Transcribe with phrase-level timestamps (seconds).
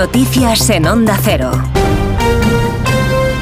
[0.00, 1.50] Noticias en Onda Cero.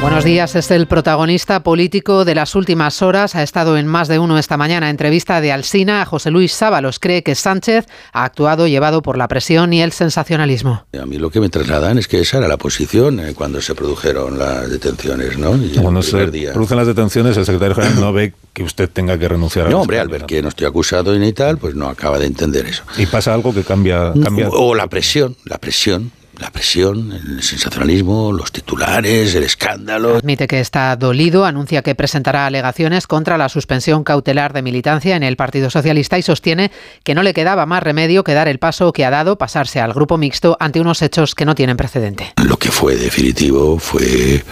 [0.03, 3.37] Buenos días, es el protagonista político de las últimas horas.
[3.37, 4.91] Ha estado en más de uno esta mañana.
[4.91, 6.99] Entrevista de Alsina a José Luis Sábalos.
[6.99, 10.85] Cree que Sánchez ha actuado llevado por la presión y el sensacionalismo.
[11.01, 13.77] A mí lo que me trasladan es que esa era la posición eh, cuando se
[13.77, 15.55] produjeron las detenciones, ¿no?
[15.57, 19.29] Y cuando se producen las detenciones, el secretario general no ve que usted tenga que
[19.29, 21.87] renunciar a No, hombre, al ver que no estoy acusado y ni tal, pues no
[21.87, 22.83] acaba de entender eso.
[22.97, 24.13] Y pasa algo que cambia...
[24.21, 24.49] cambia...
[24.51, 30.17] O la presión, la presión la presión, el sensacionalismo, los titulares, el escándalo.
[30.17, 35.23] Admite que está dolido, anuncia que presentará alegaciones contra la suspensión cautelar de militancia en
[35.23, 36.71] el Partido Socialista y sostiene
[37.03, 39.93] que no le quedaba más remedio que dar el paso que ha dado, pasarse al
[39.93, 42.33] grupo mixto ante unos hechos que no tienen precedente.
[42.37, 44.45] Lo que fue definitivo fue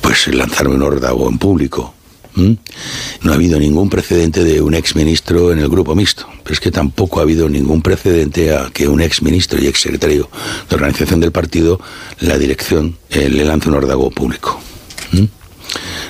[0.00, 1.95] pues lanzarme un órdago en público
[2.36, 2.52] ¿Mm?
[3.22, 6.70] No ha habido ningún precedente de un exministro en el grupo mixto, pero es que
[6.70, 10.28] tampoco ha habido ningún precedente a que un exministro y exsecretario
[10.68, 11.80] de organización del partido,
[12.20, 14.60] la dirección, eh, le lance un órdago público.
[15.12, 15.24] ¿Mm?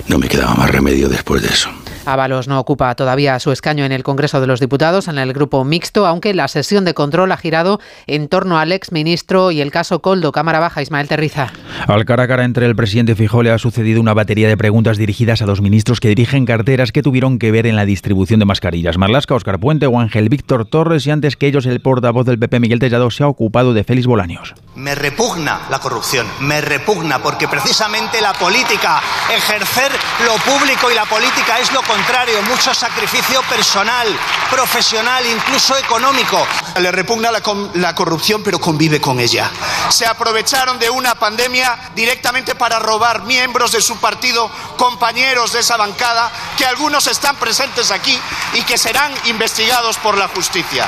[0.09, 1.69] No me quedaba más remedio después de eso.
[2.07, 5.65] Ábalos no ocupa todavía su escaño en el Congreso de los Diputados, en el grupo
[5.65, 10.01] mixto, aunque la sesión de control ha girado en torno al exministro y el caso
[10.01, 10.31] Coldo.
[10.31, 11.51] Cámara Baja, Ismael Terriza.
[11.85, 14.97] Al cara a cara entre el presidente Fijó le ha sucedido una batería de preguntas
[14.97, 18.45] dirigidas a dos ministros que dirigen carteras que tuvieron que ver en la distribución de
[18.45, 18.97] mascarillas.
[18.97, 22.59] Marlasca, Oscar Puente o Ángel Víctor Torres y antes que ellos el portavoz del PP
[22.59, 24.55] Miguel Tellado se ha ocupado de Félix Bolaños.
[24.75, 29.01] Me repugna la corrupción, me repugna porque precisamente la política,
[29.33, 29.91] ejercer
[30.25, 34.07] lo público y la política es lo contrario, mucho sacrificio personal,
[34.51, 36.45] profesional, incluso económico.
[36.79, 37.41] Le repugna la,
[37.75, 39.49] la, corrupción, pero convive con ella.
[39.89, 45.77] Se aprovecharon de una pandemia directamente para robar miembros de su partido, compañeros de esa
[45.77, 48.17] bancada, que algunos están presentes aquí
[48.53, 50.87] y que serán investigados por la justicia.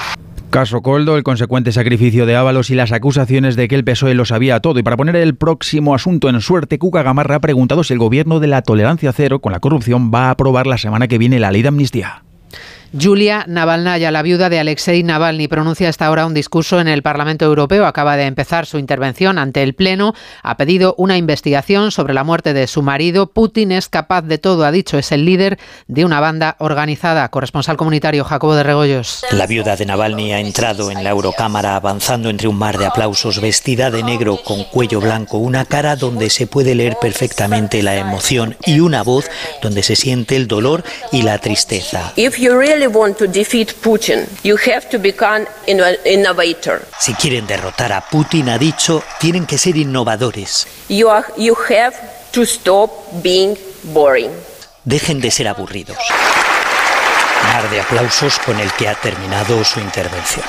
[0.50, 4.26] Caso Coldo, el consecuente sacrificio de Ábalos y las acusaciones de que el PSOE lo
[4.26, 4.80] sabía todo.
[4.80, 8.40] Y para poner el próximo asunto en suerte, Cuca Gamarra ha preguntado si el gobierno
[8.40, 11.52] de la tolerancia cero con la corrupción va a aprobar la semana que viene la
[11.52, 12.24] ley de amnistía.
[12.92, 17.46] Yulia Navalnaya, la viuda de Alexei Navalny, pronuncia hasta ahora un discurso en el Parlamento
[17.46, 17.86] Europeo.
[17.86, 20.16] Acaba de empezar su intervención ante el Pleno.
[20.42, 23.28] Ha pedido una investigación sobre la muerte de su marido.
[23.28, 24.98] Putin es capaz de todo, ha dicho.
[24.98, 27.30] Es el líder de una banda organizada.
[27.30, 29.24] Corresponsal comunitario Jacobo de Regoyos.
[29.32, 33.40] La viuda de Navalny ha entrado en la Eurocámara avanzando entre un mar de aplausos,
[33.40, 38.58] vestida de negro con cuello blanco, una cara donde se puede leer perfectamente la emoción
[38.66, 39.30] y una voz
[39.62, 42.14] donde se siente el dolor y la tristeza.
[47.00, 50.68] Si quieren derrotar a Putin, ha dicho, tienen que ser innovadores.
[50.88, 51.96] You, you have
[52.32, 52.92] to stop
[53.24, 54.32] being boring.
[54.84, 55.98] Dejen de ser aburridos.
[57.54, 60.46] Mar de aplausos con el que ha terminado su intervención.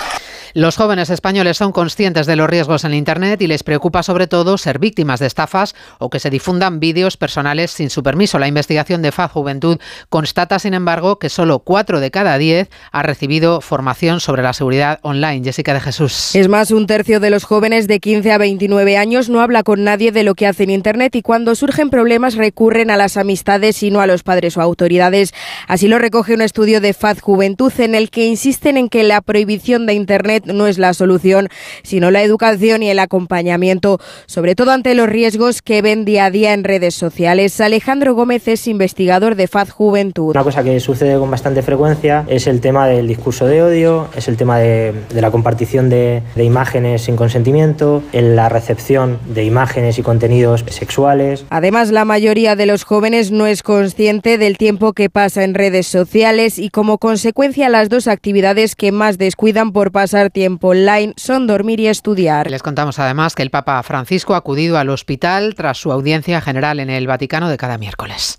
[0.54, 4.58] Los jóvenes españoles son conscientes de los riesgos en Internet y les preocupa sobre todo
[4.58, 8.38] ser víctimas de estafas o que se difundan vídeos personales sin su permiso.
[8.38, 9.78] La investigación de FAD Juventud
[10.08, 14.98] constata, sin embargo, que solo 4 de cada 10 ha recibido formación sobre la seguridad
[15.02, 15.44] online.
[15.44, 16.34] Jessica de Jesús.
[16.34, 19.84] Es más, un tercio de los jóvenes de 15 a 29 años no habla con
[19.84, 23.82] nadie de lo que hace en Internet y cuando surgen problemas recurren a las amistades
[23.82, 25.32] y no a los padres o autoridades.
[25.68, 29.20] Así lo recoge un estudio de FAD Juventud en el que insisten en que la
[29.20, 31.48] prohibición de Internet no es la solución,
[31.82, 36.30] sino la educación y el acompañamiento, sobre todo ante los riesgos que ven día a
[36.30, 37.60] día en redes sociales.
[37.60, 40.30] Alejandro Gómez es investigador de FAD Juventud.
[40.30, 44.28] Una cosa que sucede con bastante frecuencia es el tema del discurso de odio, es
[44.28, 49.98] el tema de, la compartición de, de imágenes sin consentimiento, en la recepción de imágenes
[49.98, 51.44] y contenidos sexuales.
[51.50, 55.86] Además, la mayoría de los jóvenes no es consciente del tiempo que pasa en redes
[55.86, 61.46] sociales y como consecuencia las dos actividades que más descuidan por pasar tiempo online son
[61.46, 62.50] dormir y estudiar.
[62.50, 66.80] Les contamos además que el Papa Francisco ha acudido al hospital tras su audiencia general
[66.80, 68.38] en el Vaticano de cada miércoles.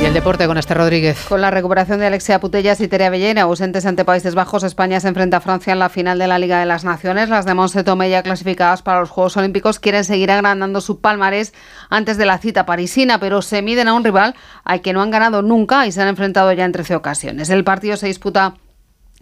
[0.00, 1.26] Y el deporte con este Rodríguez.
[1.28, 5.08] Con la recuperación de Alexia Putellas y Terea Bellena, ausentes ante Países Bajos, España se
[5.08, 7.28] enfrenta a Francia en la final de la Liga de las Naciones.
[7.28, 11.52] Las de Monse clasificadas para los Juegos Olímpicos quieren seguir agrandando su palmarés
[11.90, 15.10] antes de la cita parisina, pero se miden a un rival al que no han
[15.10, 17.50] ganado nunca y se han enfrentado ya en 13 ocasiones.
[17.50, 18.54] El partido se disputa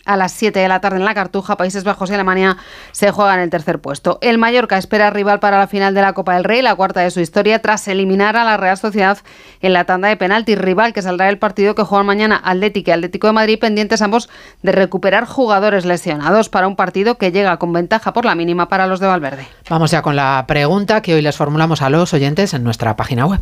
[0.06, 2.56] a las 7 de la tarde en la Cartuja, Países Bajos y Alemania
[2.92, 4.18] se juegan el tercer puesto.
[4.22, 7.10] El Mallorca espera rival para la final de la Copa del Rey, la cuarta de
[7.10, 9.18] su historia, tras eliminar a la Real Sociedad
[9.60, 10.54] en la tanda de penalti.
[10.54, 14.28] Rival que saldrá del partido que juegan mañana Atlético y Atlético de Madrid, pendientes ambos
[14.62, 18.86] de recuperar jugadores lesionados para un partido que llega con ventaja por la mínima para
[18.86, 19.46] los de Valverde.
[19.68, 23.26] Vamos ya con la pregunta que hoy les formulamos a los oyentes en nuestra página
[23.26, 23.40] web.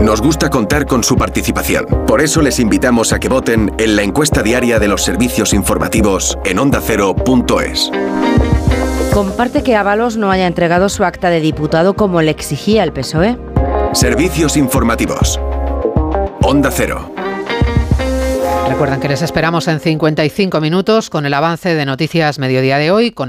[0.00, 1.84] Nos gusta contar con su participación.
[2.06, 6.38] Por eso les invitamos a que voten en la encuesta diaria de los servicios informativos
[6.46, 7.90] en ondacero.es.
[9.12, 13.36] Comparte que Ábalos no haya entregado su acta de diputado como le exigía el PSOE.
[13.92, 15.38] Servicios informativos.
[16.40, 17.12] Onda Cero.
[18.70, 23.10] Recuerden que les esperamos en 55 minutos con el avance de Noticias Mediodía de hoy,
[23.10, 23.28] con